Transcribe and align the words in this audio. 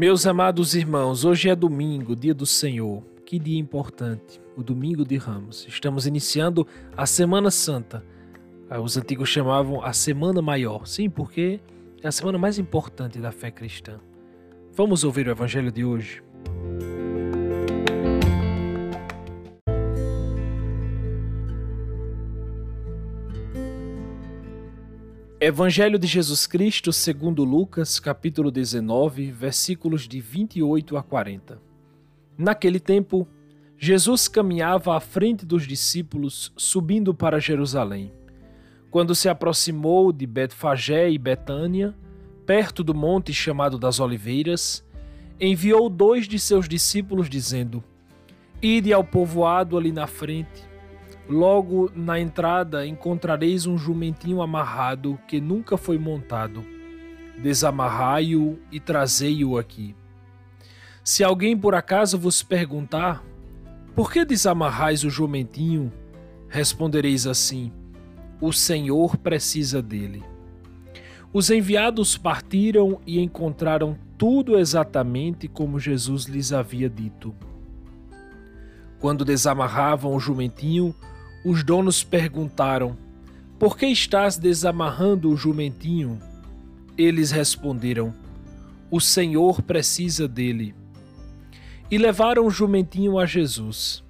Meus 0.00 0.26
amados 0.26 0.74
irmãos, 0.74 1.26
hoje 1.26 1.50
é 1.50 1.54
domingo, 1.54 2.16
dia 2.16 2.32
do 2.32 2.46
Senhor. 2.46 3.02
Que 3.26 3.38
dia 3.38 3.58
importante, 3.58 4.40
o 4.56 4.62
domingo 4.62 5.04
de 5.04 5.18
Ramos. 5.18 5.66
Estamos 5.68 6.06
iniciando 6.06 6.66
a 6.96 7.04
Semana 7.04 7.50
Santa. 7.50 8.02
Ah, 8.70 8.80
os 8.80 8.96
antigos 8.96 9.28
chamavam 9.28 9.84
a 9.84 9.92
Semana 9.92 10.40
Maior. 10.40 10.86
Sim, 10.86 11.10
porque 11.10 11.60
é 12.02 12.08
a 12.08 12.10
semana 12.10 12.38
mais 12.38 12.58
importante 12.58 13.18
da 13.18 13.30
fé 13.30 13.50
cristã. 13.50 14.00
Vamos 14.72 15.04
ouvir 15.04 15.28
o 15.28 15.32
evangelho 15.32 15.70
de 15.70 15.84
hoje. 15.84 16.22
Evangelho 25.50 25.98
de 25.98 26.06
Jesus 26.06 26.46
Cristo, 26.46 26.92
segundo 26.92 27.42
Lucas, 27.42 27.98
capítulo 27.98 28.52
19, 28.52 29.32
versículos 29.32 30.06
de 30.06 30.20
28 30.20 30.96
a 30.96 31.02
40. 31.02 31.60
Naquele 32.38 32.78
tempo, 32.78 33.26
Jesus 33.76 34.28
caminhava 34.28 34.96
à 34.96 35.00
frente 35.00 35.44
dos 35.44 35.66
discípulos, 35.66 36.52
subindo 36.56 37.12
para 37.12 37.40
Jerusalém. 37.40 38.12
Quando 38.92 39.12
se 39.12 39.28
aproximou 39.28 40.12
de 40.12 40.24
Betfagé 40.24 41.10
e 41.10 41.18
Betânia, 41.18 41.96
perto 42.46 42.84
do 42.84 42.94
monte 42.94 43.34
chamado 43.34 43.76
das 43.76 43.98
Oliveiras, 43.98 44.86
enviou 45.40 45.90
dois 45.90 46.28
de 46.28 46.38
seus 46.38 46.68
discípulos, 46.68 47.28
dizendo: 47.28 47.82
Ide 48.62 48.92
ao 48.92 49.02
povoado 49.02 49.76
ali 49.76 49.90
na 49.90 50.06
frente 50.06 50.69
Logo 51.28 51.90
na 51.94 52.18
entrada 52.18 52.86
encontrareis 52.86 53.66
um 53.66 53.78
jumentinho 53.78 54.42
amarrado 54.42 55.18
que 55.28 55.40
nunca 55.40 55.76
foi 55.76 55.98
montado. 55.98 56.64
Desamarrai-o 57.38 58.58
e 58.70 58.80
trazei-o 58.80 59.56
aqui. 59.56 59.94
Se 61.04 61.24
alguém 61.24 61.56
por 61.56 61.74
acaso 61.74 62.18
vos 62.18 62.42
perguntar: 62.42 63.24
Por 63.94 64.12
que 64.12 64.24
desamarrais 64.24 65.04
o 65.04 65.10
jumentinho? 65.10 65.92
Respondereis 66.48 67.26
assim: 67.26 67.72
O 68.40 68.52
Senhor 68.52 69.16
precisa 69.16 69.80
dele. 69.80 70.22
Os 71.32 71.48
enviados 71.48 72.18
partiram 72.18 73.00
e 73.06 73.20
encontraram 73.20 73.96
tudo 74.18 74.58
exatamente 74.58 75.46
como 75.46 75.78
Jesus 75.78 76.24
lhes 76.24 76.52
havia 76.52 76.90
dito. 76.90 77.34
Quando 78.98 79.24
desamarravam 79.24 80.14
o 80.14 80.20
jumentinho, 80.20 80.94
os 81.44 81.64
donos 81.64 82.02
perguntaram: 82.02 82.96
Por 83.58 83.76
que 83.76 83.86
estás 83.86 84.36
desamarrando 84.36 85.30
o 85.30 85.36
jumentinho? 85.36 86.20
Eles 86.96 87.30
responderam: 87.30 88.14
O 88.90 89.00
Senhor 89.00 89.62
precisa 89.62 90.28
dele. 90.28 90.74
E 91.90 91.98
levaram 91.98 92.46
o 92.46 92.50
jumentinho 92.50 93.18
a 93.18 93.26
Jesus. 93.26 94.04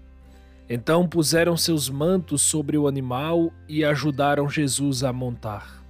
Então 0.68 1.08
puseram 1.08 1.56
seus 1.56 1.88
mantos 1.88 2.42
sobre 2.42 2.78
o 2.78 2.86
animal 2.86 3.52
e 3.68 3.84
ajudaram 3.84 4.48
Jesus 4.48 5.02
a 5.02 5.12
montar. 5.12 5.84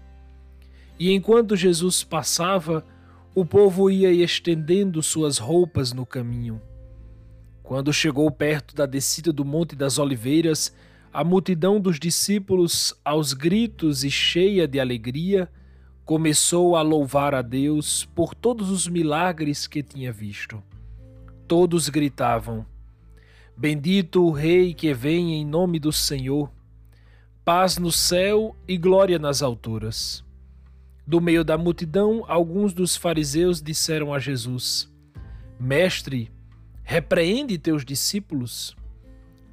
E 0.98 1.12
enquanto 1.12 1.56
Jesus 1.56 2.04
passava, 2.04 2.84
o 3.34 3.44
povo 3.44 3.90
ia 3.90 4.10
estendendo 4.10 5.02
suas 5.02 5.38
roupas 5.38 5.92
no 5.92 6.04
caminho. 6.04 6.60
Quando 7.62 7.92
chegou 7.92 8.30
perto 8.30 8.74
da 8.74 8.86
descida 8.86 9.32
do 9.32 9.44
Monte 9.44 9.76
das 9.76 9.98
Oliveiras, 9.98 10.74
a 11.12 11.24
multidão 11.24 11.80
dos 11.80 11.98
discípulos, 11.98 12.94
aos 13.04 13.32
gritos 13.32 14.04
e 14.04 14.10
cheia 14.10 14.68
de 14.68 14.78
alegria, 14.78 15.50
começou 16.04 16.76
a 16.76 16.82
louvar 16.82 17.34
a 17.34 17.42
Deus 17.42 18.04
por 18.14 18.34
todos 18.34 18.70
os 18.70 18.86
milagres 18.86 19.66
que 19.66 19.82
tinha 19.82 20.12
visto. 20.12 20.62
Todos 21.48 21.88
gritavam: 21.88 22.64
Bendito 23.56 24.24
o 24.24 24.30
Rei 24.30 24.72
que 24.72 24.94
vem 24.94 25.34
em 25.34 25.44
nome 25.44 25.80
do 25.80 25.92
Senhor, 25.92 26.50
paz 27.44 27.76
no 27.76 27.90
céu 27.90 28.54
e 28.68 28.76
glória 28.76 29.18
nas 29.18 29.42
alturas. 29.42 30.24
Do 31.04 31.20
meio 31.20 31.42
da 31.42 31.58
multidão, 31.58 32.24
alguns 32.28 32.72
dos 32.72 32.96
fariseus 32.96 33.60
disseram 33.60 34.14
a 34.14 34.20
Jesus: 34.20 34.88
Mestre, 35.58 36.30
repreende 36.84 37.58
teus 37.58 37.84
discípulos. 37.84 38.76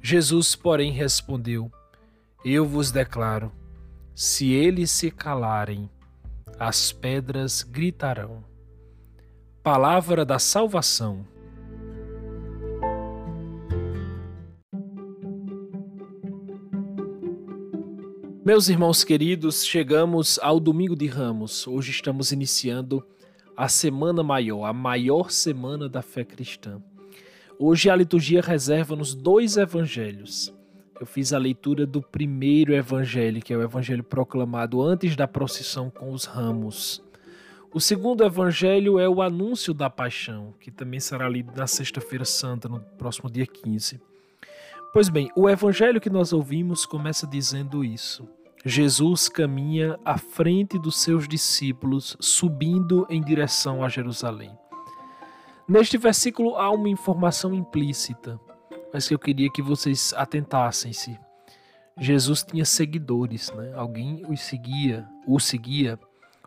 Jesus, 0.02 0.54
porém, 0.54 0.92
respondeu: 0.92 1.70
Eu 2.44 2.64
vos 2.66 2.90
declaro, 2.90 3.52
se 4.14 4.52
eles 4.52 4.90
se 4.90 5.10
calarem, 5.10 5.90
as 6.58 6.92
pedras 6.92 7.62
gritarão. 7.62 8.44
Palavra 9.62 10.24
da 10.24 10.38
salvação. 10.38 11.26
Meus 18.44 18.68
irmãos 18.70 19.04
queridos, 19.04 19.62
chegamos 19.62 20.38
ao 20.38 20.58
domingo 20.58 20.96
de 20.96 21.06
Ramos. 21.06 21.66
Hoje 21.66 21.90
estamos 21.90 22.32
iniciando 22.32 23.06
a 23.54 23.68
semana 23.68 24.22
maior, 24.22 24.64
a 24.64 24.72
maior 24.72 25.30
semana 25.30 25.86
da 25.86 26.00
fé 26.00 26.24
cristã. 26.24 26.82
Hoje 27.60 27.90
a 27.90 27.96
liturgia 27.96 28.40
reserva-nos 28.40 29.16
dois 29.16 29.56
evangelhos. 29.56 30.54
Eu 31.00 31.04
fiz 31.04 31.32
a 31.32 31.38
leitura 31.38 31.84
do 31.84 32.00
primeiro 32.00 32.72
evangelho, 32.72 33.42
que 33.42 33.52
é 33.52 33.56
o 33.56 33.62
evangelho 33.62 34.04
proclamado 34.04 34.80
antes 34.80 35.16
da 35.16 35.26
procissão 35.26 35.90
com 35.90 36.12
os 36.12 36.24
ramos. 36.24 37.02
O 37.74 37.80
segundo 37.80 38.22
evangelho 38.24 39.00
é 39.00 39.08
o 39.08 39.20
anúncio 39.20 39.74
da 39.74 39.90
paixão, 39.90 40.54
que 40.60 40.70
também 40.70 41.00
será 41.00 41.28
lido 41.28 41.50
na 41.56 41.66
Sexta-feira 41.66 42.24
Santa, 42.24 42.68
no 42.68 42.78
próximo 42.96 43.28
dia 43.28 43.44
15. 43.44 44.00
Pois 44.92 45.08
bem, 45.08 45.28
o 45.34 45.50
evangelho 45.50 46.00
que 46.00 46.08
nós 46.08 46.32
ouvimos 46.32 46.86
começa 46.86 47.26
dizendo 47.26 47.84
isso. 47.84 48.28
Jesus 48.64 49.28
caminha 49.28 49.98
à 50.04 50.16
frente 50.16 50.78
dos 50.78 51.02
seus 51.02 51.26
discípulos, 51.26 52.16
subindo 52.20 53.04
em 53.10 53.20
direção 53.20 53.82
a 53.82 53.88
Jerusalém. 53.88 54.56
Neste 55.68 55.98
versículo 55.98 56.56
há 56.56 56.70
uma 56.70 56.88
informação 56.88 57.52
implícita, 57.52 58.40
mas 58.90 59.06
que 59.06 59.12
eu 59.12 59.18
queria 59.18 59.52
que 59.52 59.60
vocês 59.60 60.14
atentassem-se. 60.16 61.20
Jesus 62.00 62.42
tinha 62.42 62.64
seguidores, 62.64 63.52
né? 63.52 63.74
alguém 63.74 64.22
os 64.30 64.40
seguia, 64.40 65.06
o 65.26 65.38
seguia, 65.38 65.98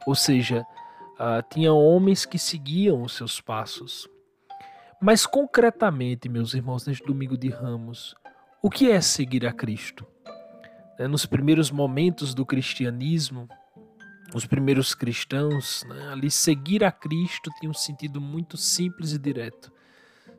ou 0.08 0.16
seja, 0.16 0.66
uh, 1.20 1.48
tinha 1.52 1.72
homens 1.72 2.26
que 2.26 2.40
seguiam 2.40 3.04
os 3.04 3.14
seus 3.16 3.40
passos. 3.40 4.10
Mas 5.00 5.28
concretamente, 5.28 6.28
meus 6.28 6.56
irmãos, 6.56 6.88
neste 6.88 7.06
domingo 7.06 7.38
de 7.38 7.50
Ramos, 7.50 8.16
o 8.60 8.72
que 8.72 8.90
é 8.90 9.00
seguir 9.02 9.46
a 9.46 9.54
Cristo? 9.54 10.08
Né, 10.98 11.08
nos 11.08 11.28
primeiros 11.28 11.70
momentos 11.70 12.34
do 12.34 12.44
cristianismo, 12.44 13.48
os 14.34 14.46
primeiros 14.46 14.96
cristãos, 14.96 15.84
né, 15.88 16.10
ali 16.10 16.32
seguir 16.32 16.84
a 16.84 16.92
Cristo 16.92 17.52
tinha 17.60 17.70
um 17.70 17.74
sentido 17.74 18.22
muito 18.22 18.56
simples 18.58 19.12
e 19.12 19.20
direto. 19.20 19.72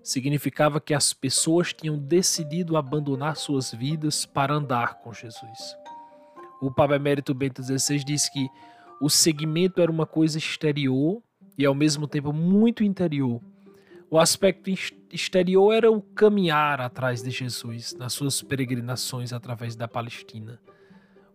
Significava 0.03 0.81
que 0.81 0.95
as 0.95 1.13
pessoas 1.13 1.73
tinham 1.73 1.99
decidido 1.99 2.77
abandonar 2.77 3.37
suas 3.37 3.73
vidas 3.73 4.25
para 4.27 4.55
andar 4.55 4.95
com 4.95 5.13
Jesus. 5.13 5.77
O 6.61 6.71
Papa 6.71 6.97
Emérito 6.97 7.35
Bento 7.35 7.63
XVI 7.63 8.03
diz 8.03 8.29
que 8.29 8.49
o 9.01 9.11
seguimento 9.11 9.81
era 9.81 9.91
uma 9.91 10.07
coisa 10.07 10.39
exterior 10.39 11.23
e 11.59 11.67
ao 11.67 11.75
mesmo 11.75 12.07
tempo 12.07 12.33
muito 12.33 12.83
interior. 12.83 13.41
O 14.11 14.19
aspecto 14.19 14.71
exterior 15.11 15.73
era 15.73 15.91
o 15.91 16.01
caminhar 16.01 16.81
atrás 16.81 17.23
de 17.23 17.31
Jesus 17.31 17.95
nas 17.95 18.13
suas 18.13 18.43
peregrinações 18.43 19.33
através 19.33 19.75
da 19.75 19.89
Palestina. 19.89 20.61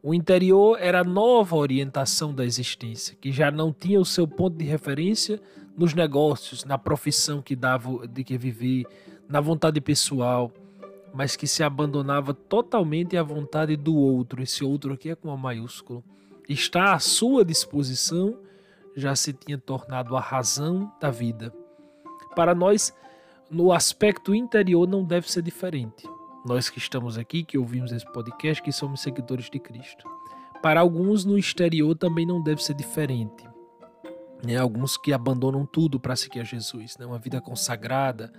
O 0.07 0.13
interior 0.13 0.77
era 0.79 1.01
a 1.01 1.03
nova 1.03 1.57
orientação 1.57 2.33
da 2.33 2.45
existência, 2.45 3.17
que 3.19 3.29
já 3.29 3.51
não 3.51 3.73
tinha 3.73 3.99
o 3.99 4.05
seu 4.05 4.25
ponto 4.25 4.55
de 4.55 4.63
referência 4.63 5.37
nos 5.77 5.93
negócios, 5.93 6.63
na 6.63 6.77
profissão 6.77 7.41
que 7.41 7.57
dava 7.57 8.07
de 8.07 8.23
que 8.23 8.37
viver, 8.37 8.85
na 9.27 9.41
vontade 9.41 9.81
pessoal, 9.81 10.49
mas 11.13 11.35
que 11.35 11.45
se 11.45 11.61
abandonava 11.61 12.33
totalmente 12.33 13.17
à 13.17 13.21
vontade 13.21 13.75
do 13.75 13.97
outro. 13.97 14.41
Esse 14.41 14.63
outro 14.63 14.93
aqui 14.93 15.09
é 15.09 15.15
com 15.15 15.29
a 15.29 15.35
maiúsculo. 15.35 16.01
Está 16.47 16.93
à 16.93 16.99
sua 16.99 17.43
disposição, 17.43 18.39
já 18.95 19.13
se 19.13 19.33
tinha 19.33 19.57
tornado 19.57 20.15
a 20.15 20.21
razão 20.21 20.89
da 21.01 21.11
vida. 21.11 21.53
Para 22.33 22.55
nós, 22.55 22.95
no 23.51 23.73
aspecto 23.73 24.33
interior 24.33 24.87
não 24.87 25.03
deve 25.03 25.29
ser 25.29 25.41
diferente 25.41 26.07
nós 26.47 26.69
que 26.69 26.79
estamos 26.79 27.17
aqui, 27.17 27.43
que 27.43 27.57
ouvimos 27.57 27.91
esse 27.91 28.05
podcast, 28.05 28.63
que 28.63 28.71
somos 28.71 29.01
seguidores 29.01 29.49
de 29.49 29.59
Cristo. 29.59 30.09
Para 30.61 30.79
alguns 30.79 31.25
no 31.25 31.37
exterior 31.37 31.93
também 31.93 32.25
não 32.25 32.41
deve 32.41 32.63
ser 32.63 32.73
diferente. 32.73 33.45
Né? 34.43 34.55
Alguns 34.55 34.95
que 34.97 35.11
abandonam 35.11 35.65
tudo 35.65 35.99
para 35.99 36.15
seguir 36.15 36.39
a 36.39 36.43
Jesus, 36.45 36.97
né? 36.97 37.05
uma 37.05 37.19
vida 37.19 37.41
consagrada, 37.41 38.31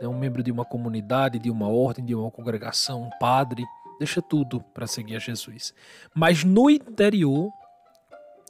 né? 0.00 0.08
um 0.08 0.18
membro 0.18 0.42
de 0.42 0.50
uma 0.50 0.64
comunidade, 0.64 1.38
de 1.38 1.50
uma 1.50 1.68
ordem, 1.68 2.04
de 2.04 2.14
uma 2.14 2.30
congregação, 2.30 3.02
um 3.02 3.10
padre, 3.20 3.64
deixa 3.98 4.22
tudo 4.22 4.60
para 4.72 4.86
seguir 4.86 5.16
a 5.16 5.18
Jesus. 5.18 5.74
Mas 6.14 6.42
no 6.44 6.70
interior, 6.70 7.50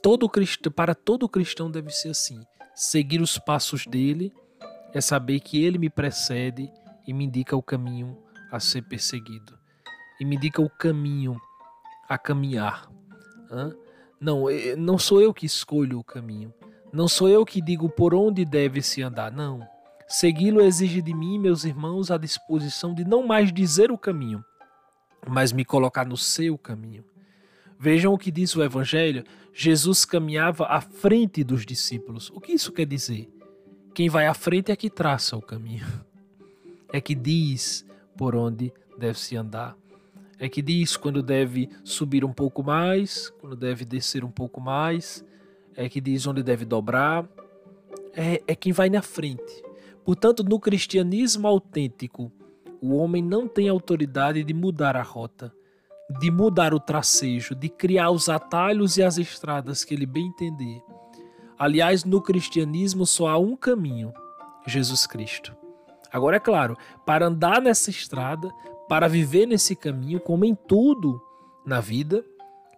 todo 0.01 0.29
cristão, 0.29 0.71
para 0.71 0.95
todo 0.95 1.29
cristão 1.29 1.69
deve 1.71 1.91
ser 1.91 2.11
assim: 2.11 2.41
seguir 2.73 3.21
os 3.21 3.37
passos 3.37 3.85
dele 3.85 4.33
é 4.95 5.01
saber 5.01 5.41
que 5.41 5.63
ele 5.63 5.77
me 5.79 5.91
precede 5.91 6.71
e 7.07 7.13
me 7.13 7.25
indica 7.25 7.57
o 7.57 7.63
caminho 7.63 8.17
a 8.53 8.61
ser 8.61 8.83
perseguido, 8.83 9.59
e 10.21 10.25
me 10.25 10.37
indica 10.37 10.61
o 10.61 10.69
caminho 10.69 11.41
a 12.09 12.19
caminhar. 12.19 12.89
Não, 14.21 14.45
não 14.77 14.99
sou 14.99 15.21
eu 15.21 15.33
que 15.33 15.47
escolho 15.47 15.99
o 15.99 16.05
caminho, 16.05 16.53
não 16.93 17.09
sou 17.09 17.29
eu 17.29 17.45
que 17.47 17.63
digo 17.63 17.89
por 17.89 18.15
onde 18.15 18.45
deve 18.45 18.83
se 18.83 19.03
andar, 19.03 19.33
não. 19.33 19.67
Segui-lo 20.07 20.61
exige 20.61 21.01
de 21.01 21.15
mim, 21.15 21.39
meus 21.39 21.65
irmãos, 21.65 22.11
a 22.11 22.19
disposição 22.19 22.95
de 22.95 23.03
não 23.03 23.27
mais 23.27 23.51
dizer 23.51 23.91
o 23.91 23.97
caminho, 23.97 24.45
mas 25.27 25.53
me 25.53 25.65
colocar 25.65 26.05
no 26.05 26.19
seu 26.19 26.59
caminho. 26.59 27.03
Vejam 27.79 28.13
o 28.13 28.19
que 28.19 28.31
diz 28.31 28.55
o 28.55 28.63
Evangelho: 28.63 29.25
Jesus 29.55 30.05
caminhava 30.05 30.67
à 30.67 30.83
frente 30.83 31.43
dos 31.43 31.65
discípulos. 31.65 32.31
O 32.31 32.41
que 32.41 32.53
isso 32.53 32.71
quer 32.71 32.85
dizer? 32.85 33.29
Quem 33.95 34.11
vai 34.11 34.27
à 34.27 34.35
frente 34.35 34.71
é 34.71 34.77
que 34.77 34.91
traça 34.91 35.37
o 35.37 35.43
caminho, 35.43 35.87
é 36.93 37.01
que 37.01 37.15
diz 37.15 37.87
por 38.17 38.35
onde 38.35 38.73
deve 38.99 39.19
se 39.19 39.37
andar, 39.37 39.77
é 40.39 40.49
que 40.49 40.61
diz 40.61 40.97
quando 40.97 41.23
deve 41.23 41.69
subir 41.85 42.25
um 42.25 42.33
pouco 42.33 42.63
mais, 42.63 43.31
quando 43.41 43.57
deve 43.57 43.85
descer 43.85 44.25
um 44.25 44.31
pouco 44.31 44.61
mais, 44.61 45.25
é 45.77 45.89
que 45.89 46.01
diz 46.01 46.27
onde 46.27 46.43
deve 46.43 46.65
dobrar, 46.65 47.29
é, 48.15 48.43
é 48.47 48.55
quem 48.55 48.73
vai 48.73 48.91
na 48.91 49.03
frente. 49.03 49.63
Portanto, 50.05 50.43
no 50.43 50.59
cristianismo 50.59 51.47
autêntico, 51.47 52.33
o 52.81 52.97
homem 52.97 53.23
não 53.23 53.47
tem 53.47 53.69
autoridade 53.69 54.43
de 54.43 54.53
mudar 54.53 54.97
a 54.97 55.03
rota 55.03 55.53
de 56.19 56.31
mudar 56.31 56.75
o 56.75 56.81
tracejo, 56.81 57.55
de 57.55 57.69
criar 57.69 58.11
os 58.11 58.29
atalhos 58.29 58.97
e 58.97 59.03
as 59.03 59.19
estradas 59.19 59.85
que 59.85 59.95
ele 59.95 60.07
bem 60.07 60.27
entender. 60.27 60.83
Aliás, 61.59 62.05
no 62.05 62.21
cristianismo 62.21 63.07
só 63.07 63.29
há 63.29 63.39
um 63.39 63.57
caminho: 63.57 64.13
Jesus 64.67 65.07
Cristo. 65.07 65.62
Agora, 66.13 66.37
é 66.37 66.41
claro, 66.41 66.77
para 67.07 67.27
andar 67.27 67.61
nessa 67.61 67.91
estrada, 67.91 68.51
para 68.89 69.09
viver 69.09 69.47
nesse 69.47 69.75
caminho, 69.75 70.21
como 70.21 70.45
em 70.45 70.55
tudo 70.55 71.21
na 71.65 71.81
vida, 71.81 72.25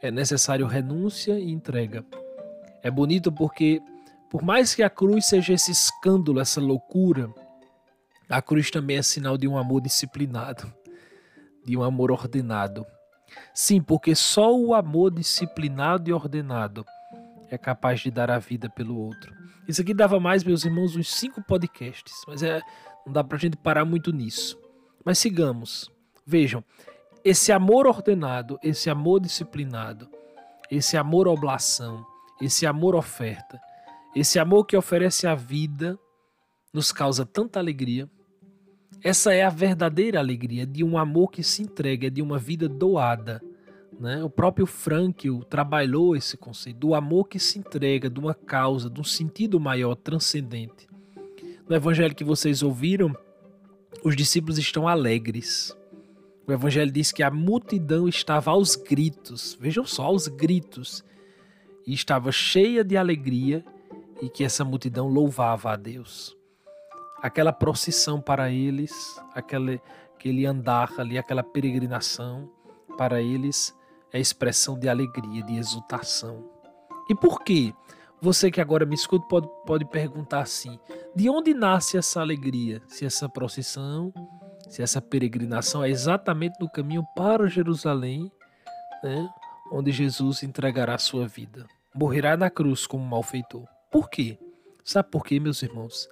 é 0.01 0.11
necessário 0.11 0.67
renúncia 0.67 1.39
e 1.39 1.51
entrega. 1.51 2.05
É 2.83 2.91
bonito 2.91 3.33
porque, 3.33 3.81
por 4.31 4.43
mais 4.43 4.75
que 4.75 4.83
a 4.83 4.91
cruz 4.91 5.27
seja 5.27 5.55
esse 5.55 5.73
escândalo, 5.73 6.39
essa 6.39 6.61
loucura, 6.61 7.33
a 8.29 8.41
cruz 8.41 8.71
também 8.71 8.99
é 8.99 9.03
sinal 9.03 9.37
de 9.37 9.49
um 9.49 9.59
amor 9.59 9.81
disciplinado, 9.81 10.73
de 11.65 11.77
um 11.77 11.83
amor 11.83 12.11
ordenado. 12.11 12.87
Sim, 13.53 13.81
porque 13.81 14.15
só 14.15 14.55
o 14.57 14.75
amor 14.75 15.11
disciplinado 15.11 16.09
e 16.09 16.13
ordenado 16.13 16.85
é 17.51 17.59
capaz 17.59 18.01
de 18.01 18.11
dar 18.11 18.31
a 18.31 18.39
vida 18.39 18.69
pelo 18.69 18.97
outro. 18.97 19.35
Isso 19.67 19.81
aqui 19.81 19.95
dava 19.95 20.21
mais, 20.21 20.45
meus 20.45 20.65
irmãos, 20.65 20.95
uns 20.95 21.13
cinco 21.13 21.43
podcasts, 21.43 22.15
mas 22.27 22.43
é, 22.43 22.61
não 23.05 23.13
dá 23.13 23.25
pra 23.25 23.39
gente 23.39 23.57
parar 23.57 23.85
muito 23.85 24.13
nisso. 24.13 24.59
Mas 25.05 25.19
sigamos. 25.19 25.91
Vejam, 26.27 26.65
esse 27.25 27.53
amor 27.53 27.87
ordenado, 27.87 28.59
esse 28.63 28.89
amor 28.89 29.21
disciplinado, 29.21 30.09
esse 30.71 30.97
amor 30.97 31.29
oblação, 31.29 32.05
esse 32.41 32.67
amor 32.67 32.95
oferta, 32.95 33.61
esse 34.17 34.39
amor 34.39 34.65
que 34.65 34.77
oferece 34.77 35.27
a 35.27 35.35
vida, 35.35 35.99
nos 36.73 36.91
causa 36.93 37.27
tanta 37.27 37.59
alegria 37.59 38.09
essa 39.05 39.35
é 39.35 39.43
a 39.43 39.51
verdadeira 39.51 40.19
alegria 40.19 40.67
de 40.67 40.83
um 40.83 40.97
amor 40.97 41.31
que 41.31 41.43
se 41.43 41.63
entrega, 41.63 42.11
de 42.11 42.23
uma 42.23 42.39
vida 42.39 42.67
doada. 42.67 43.43
Né? 44.01 44.25
O 44.25 44.31
próprio 44.31 44.65
Frankl 44.65 45.41
trabalhou 45.43 46.17
esse 46.17 46.39
conceito 46.39 46.79
do 46.79 46.95
amor 46.95 47.29
que 47.29 47.39
se 47.39 47.59
entrega, 47.59 48.09
de 48.09 48.19
uma 48.19 48.33
causa, 48.33 48.89
de 48.89 48.99
um 48.99 49.05
sentido 49.05 49.61
maior, 49.61 49.95
transcendente. 49.95 50.89
No 51.69 51.75
evangelho 51.75 52.15
que 52.15 52.25
vocês 52.25 52.63
ouviram, 52.63 53.17
os 54.05 54.17
discípulos 54.17 54.59
estão 54.59 54.87
alegres. 54.87 55.77
O 56.47 56.53
evangelho 56.53 56.91
diz 56.91 57.11
que 57.11 57.23
a 57.23 57.31
multidão 57.31 58.09
estava 58.09 58.51
aos 58.51 58.77
gritos, 58.77 59.57
vejam 59.59 59.87
só, 59.87 60.05
aos 60.05 60.29
gritos, 60.29 61.05
e 61.87 61.95
estava 61.95 62.31
cheia 62.31 62.85
de 62.85 62.97
alegria 62.97 63.65
e 64.21 64.29
que 64.29 64.45
essa 64.45 64.65
multidão 64.65 65.09
louvava 65.09 65.73
a 65.73 65.77
Deus 65.77 66.37
aquela 67.25 67.55
procissão 67.55 68.21
para 68.21 68.51
eles, 68.51 69.19
aquele, 69.33 69.81
aquele 70.15 70.45
andar 70.45 70.93
ali, 70.99 71.17
aquela 71.17 71.43
peregrinação, 71.43 72.51
para 72.99 73.23
eles 73.23 73.75
é 74.13 74.21
expressão 74.21 74.79
de 74.79 74.91
alegria, 74.91 75.43
de 75.43 75.57
exultação. 75.57 76.45
E 77.09 77.15
por 77.15 77.43
quê? 77.43 77.73
Você 78.25 78.51
que 78.51 78.59
agora 78.59 78.87
me 78.87 78.95
escuta 78.95 79.27
pode, 79.29 79.47
pode 79.67 79.85
perguntar 79.85 80.41
assim: 80.41 80.81
de 81.15 81.29
onde 81.29 81.53
nasce 81.53 81.99
essa 81.99 82.23
alegria? 82.23 82.81
Se 82.89 83.05
essa 83.05 83.29
procissão, 83.29 84.15
se 84.67 84.81
essa 84.81 84.99
peregrinação 84.99 85.85
é 85.85 85.91
exatamente 85.91 86.59
no 86.59 86.67
caminho 86.67 87.05
para 87.15 87.47
Jerusalém, 87.49 88.33
né, 89.03 89.29
onde 89.71 89.93
Jesus 89.93 90.43
entregará 90.43 90.95
a 90.95 90.99
sua 90.99 91.29
vida. 91.29 91.67
Morrerá 91.95 92.35
na 92.35 92.49
cruz 92.49 92.87
como 92.87 93.05
malfeitor. 93.05 93.67
Por 93.93 94.09
quê? 94.09 94.39
Sabe 94.83 95.11
por 95.11 95.23
quê, 95.23 95.39
meus 95.39 95.63
irmãos? 95.63 96.09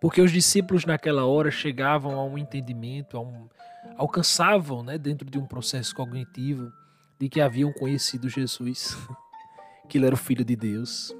Porque 0.00 0.20
os 0.20 0.30
discípulos 0.30 0.84
naquela 0.84 1.26
hora 1.26 1.50
chegavam 1.50 2.20
a 2.20 2.24
um 2.24 2.38
entendimento, 2.38 3.16
a 3.16 3.20
um, 3.20 3.48
alcançavam, 3.96 4.84
né, 4.84 4.96
dentro 4.96 5.28
de 5.28 5.40
um 5.40 5.46
processo 5.46 5.92
cognitivo, 5.92 6.70
de 7.18 7.28
que 7.28 7.40
haviam 7.40 7.72
conhecido 7.72 8.28
Jesus, 8.28 8.96
que 9.90 9.98
ele 9.98 10.06
era 10.06 10.14
o 10.14 10.18
Filho 10.18 10.44
de 10.44 10.54
Deus, 10.54 11.12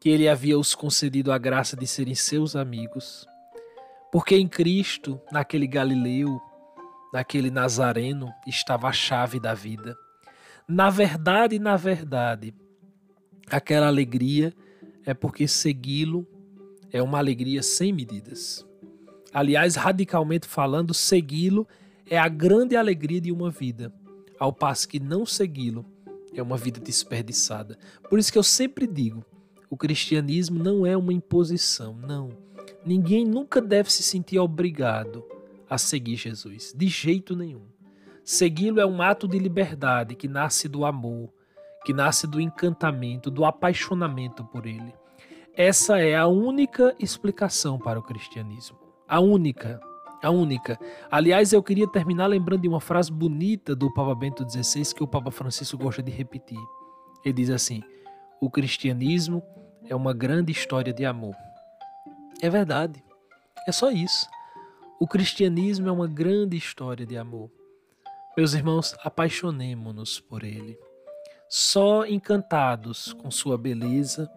que 0.00 0.08
ele 0.08 0.28
havia 0.28 0.58
os 0.58 0.74
concedido 0.74 1.30
a 1.30 1.38
graça 1.38 1.76
de 1.76 1.86
serem 1.86 2.14
seus 2.14 2.56
amigos. 2.56 3.26
Porque 4.10 4.34
em 4.34 4.48
Cristo, 4.48 5.20
naquele 5.30 5.66
Galileu, 5.66 6.40
naquele 7.12 7.50
Nazareno, 7.50 8.32
estava 8.46 8.88
a 8.88 8.92
chave 8.92 9.38
da 9.38 9.52
vida. 9.52 9.94
Na 10.66 10.88
verdade, 10.88 11.58
na 11.58 11.76
verdade, 11.76 12.54
aquela 13.50 13.86
alegria 13.88 14.54
é 15.04 15.12
porque 15.12 15.46
segui-lo 15.46 16.26
é 16.90 17.02
uma 17.02 17.18
alegria 17.18 17.62
sem 17.62 17.92
medidas. 17.92 18.66
Aliás, 19.32 19.76
radicalmente 19.76 20.46
falando, 20.46 20.94
segui-lo 20.94 21.68
é 22.08 22.18
a 22.18 22.28
grande 22.28 22.74
alegria 22.74 23.20
de 23.20 23.30
uma 23.30 23.50
vida, 23.50 23.92
ao 24.38 24.52
passo 24.52 24.88
que 24.88 24.98
não 24.98 25.24
segui-lo 25.26 25.84
é 26.34 26.42
uma 26.42 26.56
vida 26.56 26.80
desperdiçada. 26.80 27.78
Por 28.08 28.18
isso 28.18 28.32
que 28.32 28.38
eu 28.38 28.42
sempre 28.42 28.86
digo: 28.86 29.24
o 29.70 29.76
cristianismo 29.76 30.62
não 30.62 30.84
é 30.84 30.96
uma 30.96 31.12
imposição, 31.12 31.94
não. 31.94 32.30
Ninguém 32.84 33.24
nunca 33.24 33.62
deve 33.62 33.90
se 33.92 34.02
sentir 34.02 34.40
obrigado 34.40 35.24
a 35.68 35.78
seguir 35.78 36.16
Jesus, 36.16 36.74
de 36.76 36.88
jeito 36.88 37.36
nenhum. 37.36 37.62
Segui-lo 38.24 38.80
é 38.80 38.86
um 38.86 39.00
ato 39.00 39.28
de 39.28 39.38
liberdade 39.38 40.16
que 40.16 40.26
nasce 40.26 40.68
do 40.68 40.84
amor, 40.84 41.32
que 41.84 41.92
nasce 41.92 42.26
do 42.26 42.40
encantamento, 42.40 43.30
do 43.30 43.44
apaixonamento 43.44 44.44
por 44.44 44.66
ele. 44.66 44.92
Essa 45.54 46.00
é 46.00 46.16
a 46.16 46.26
única 46.26 46.94
explicação 46.98 47.78
para 47.78 47.98
o 47.98 48.02
cristianismo. 48.02 48.76
A 49.06 49.20
única. 49.20 49.80
A 50.22 50.30
única. 50.30 50.78
Aliás, 51.10 51.52
eu 51.52 51.62
queria 51.62 51.88
terminar 51.88 52.26
lembrando 52.26 52.62
de 52.62 52.68
uma 52.68 52.80
frase 52.80 53.10
bonita 53.12 53.74
do 53.74 53.92
Papa 53.92 54.14
Bento 54.14 54.44
XVI 54.48 54.94
que 54.94 55.02
o 55.02 55.08
Papa 55.08 55.30
Francisco 55.30 55.78
gosta 55.78 56.02
de 56.02 56.10
repetir. 56.10 56.58
Ele 57.24 57.34
diz 57.34 57.50
assim: 57.50 57.82
O 58.40 58.50
cristianismo 58.50 59.42
é 59.86 59.94
uma 59.94 60.12
grande 60.12 60.52
história 60.52 60.92
de 60.92 61.04
amor. 61.04 61.34
É 62.40 62.48
verdade. 62.48 63.02
É 63.66 63.72
só 63.72 63.90
isso. 63.90 64.28
O 64.98 65.06
cristianismo 65.06 65.88
é 65.88 65.92
uma 65.92 66.06
grande 66.06 66.56
história 66.56 67.04
de 67.04 67.16
amor. 67.16 67.50
Meus 68.36 68.54
irmãos, 68.54 68.94
apaixonemo-nos 69.02 70.20
por 70.20 70.44
ele. 70.44 70.78
Só 71.48 72.06
encantados 72.06 73.12
com 73.12 73.30
sua 73.30 73.58
beleza, 73.58 74.30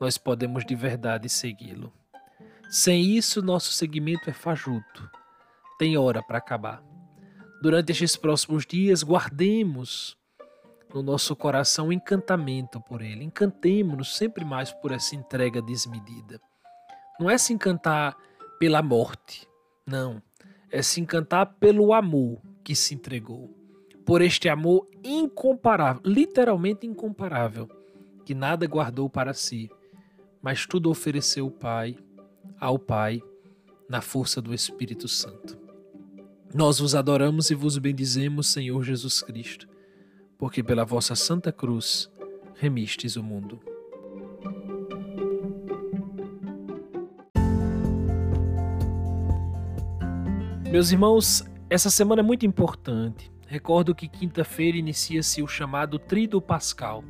nós 0.00 0.18
podemos 0.18 0.66
de 0.66 0.74
verdade 0.74 1.28
segui-lo. 1.28 1.92
Sem 2.68 3.02
isso, 3.16 3.40
nosso 3.40 3.70
seguimento 3.70 4.28
é 4.28 4.32
fajuto. 4.32 5.08
Tem 5.78 5.96
hora 5.96 6.22
para 6.22 6.38
acabar. 6.38 6.82
Durante 7.62 7.92
estes 7.92 8.16
próximos 8.16 8.66
dias, 8.66 9.02
guardemos 9.02 10.17
no 10.98 11.02
nosso 11.02 11.36
coração 11.36 11.92
encantamento 11.92 12.80
por 12.80 13.00
Ele. 13.00 13.24
Encantemos-nos 13.24 14.16
sempre 14.16 14.44
mais 14.44 14.72
por 14.72 14.90
essa 14.90 15.14
entrega 15.14 15.62
desmedida. 15.62 16.40
Não 17.20 17.30
é 17.30 17.38
se 17.38 17.52
encantar 17.52 18.16
pela 18.58 18.82
morte, 18.82 19.48
não. 19.86 20.20
É 20.70 20.82
se 20.82 21.00
encantar 21.00 21.54
pelo 21.60 21.92
amor 21.92 22.42
que 22.64 22.74
se 22.74 22.94
entregou. 22.94 23.56
Por 24.04 24.20
este 24.22 24.48
amor 24.48 24.88
incomparável, 25.04 26.02
literalmente 26.04 26.84
incomparável, 26.84 27.68
que 28.24 28.34
nada 28.34 28.66
guardou 28.66 29.08
para 29.08 29.32
si, 29.32 29.70
mas 30.42 30.66
tudo 30.66 30.90
ofereceu 30.90 31.46
o 31.46 31.50
Pai, 31.50 31.96
ao 32.58 32.76
Pai, 32.76 33.22
na 33.88 34.00
força 34.00 34.42
do 34.42 34.52
Espírito 34.52 35.06
Santo. 35.06 35.56
Nós 36.52 36.80
vos 36.80 36.94
adoramos 36.96 37.50
e 37.50 37.54
vos 37.54 37.78
bendizemos, 37.78 38.48
Senhor 38.48 38.82
Jesus 38.82 39.22
Cristo, 39.22 39.67
porque 40.38 40.62
pela 40.62 40.84
vossa 40.84 41.16
Santa 41.16 41.50
Cruz 41.50 42.08
remistes 42.54 43.16
o 43.16 43.22
mundo. 43.22 43.60
Meus 50.70 50.92
irmãos, 50.92 51.44
essa 51.68 51.90
semana 51.90 52.20
é 52.20 52.24
muito 52.24 52.46
importante. 52.46 53.32
Recordo 53.48 53.94
que 53.94 54.06
quinta-feira 54.06 54.76
inicia-se 54.76 55.42
o 55.42 55.48
chamado 55.48 55.98
Trido 55.98 56.40
Pascal. 56.40 57.02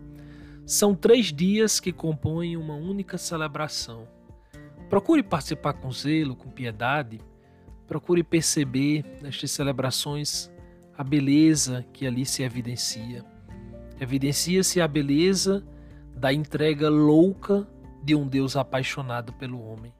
São 0.65 0.95
três 0.95 1.33
dias 1.33 1.81
que 1.81 1.93
compõem 1.93 2.57
uma 2.57 2.75
única 2.75 3.19
celebração. 3.19 4.09
Procure 4.89 5.23
participar 5.23 5.75
com 5.75 5.91
zelo, 5.91 6.37
com 6.37 6.49
piedade. 6.49 7.21
Procure 7.87 8.23
perceber 8.23 9.05
nestas 9.21 9.51
celebrações 9.51 10.51
a 10.99 11.05
beleza 11.05 11.87
que 11.93 12.09
ali 12.09 12.27
se 12.27 12.43
evidencia. 12.43 13.25
Evidencia-se 14.01 14.81
a 14.81 14.89
beleza 14.89 15.65
da 16.17 16.33
entrega 16.33 16.89
louca 16.89 17.69
de 18.03 18.17
um 18.17 18.27
Deus 18.27 18.57
apaixonado 18.57 19.33
pelo 19.35 19.63
homem. 19.63 19.95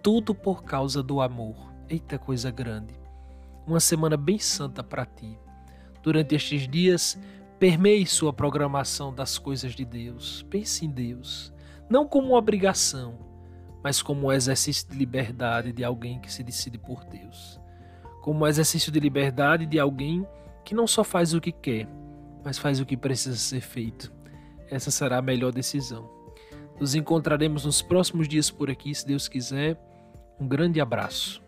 Tudo 0.00 0.32
por 0.32 0.62
causa 0.62 1.02
do 1.02 1.20
amor. 1.20 1.56
Eita 1.88 2.16
coisa 2.20 2.52
grande. 2.52 2.94
Uma 3.66 3.80
semana 3.80 4.16
bem 4.16 4.38
santa 4.38 4.84
para 4.84 5.04
ti. 5.04 5.36
Durante 6.04 6.36
estes 6.36 6.68
dias, 6.68 7.18
permeie 7.58 8.06
sua 8.06 8.32
programação 8.32 9.12
das 9.12 9.38
coisas 9.38 9.74
de 9.74 9.84
Deus. 9.84 10.46
Pense 10.48 10.86
em 10.86 10.90
Deus, 10.90 11.52
não 11.90 12.06
como 12.06 12.28
uma 12.28 12.38
obrigação, 12.38 13.18
mas 13.82 14.00
como 14.00 14.28
um 14.28 14.32
exercício 14.32 14.88
de 14.88 14.96
liberdade 14.96 15.72
de 15.72 15.82
alguém 15.82 16.20
que 16.20 16.32
se 16.32 16.44
decide 16.44 16.78
por 16.78 17.04
Deus. 17.04 17.60
Como 18.20 18.44
um 18.44 18.46
exercício 18.46 18.92
de 18.92 19.00
liberdade 19.00 19.66
de 19.66 19.78
alguém 19.78 20.26
que 20.64 20.74
não 20.74 20.86
só 20.86 21.02
faz 21.02 21.32
o 21.32 21.40
que 21.40 21.52
quer, 21.52 21.88
mas 22.44 22.58
faz 22.58 22.80
o 22.80 22.86
que 22.86 22.96
precisa 22.96 23.36
ser 23.36 23.60
feito. 23.60 24.12
Essa 24.70 24.90
será 24.90 25.18
a 25.18 25.22
melhor 25.22 25.52
decisão. 25.52 26.10
Nos 26.78 26.94
encontraremos 26.94 27.64
nos 27.64 27.82
próximos 27.82 28.28
dias 28.28 28.50
por 28.50 28.70
aqui, 28.70 28.94
se 28.94 29.06
Deus 29.06 29.28
quiser. 29.28 29.80
Um 30.38 30.46
grande 30.46 30.80
abraço. 30.80 31.42